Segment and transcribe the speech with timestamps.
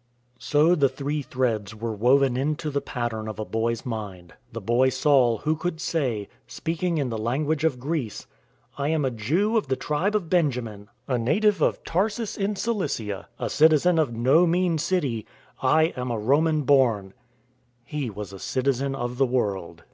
[0.00, 0.52] Brindisi.
[0.52, 3.84] 42 IN TRAINING So the three threads were woven into the pattern of a boy's
[3.84, 8.26] mind— the boy Saul who could say— speak ing in the language of Greece,"
[8.78, 13.28] I am a Jew of the tribe of Benjamin, A native of Tarsus in Cilicia,
[13.38, 15.26] A citizen of no mean city.
[15.60, 17.12] I am a Roman born."
[17.84, 19.84] He was a citizen of the world.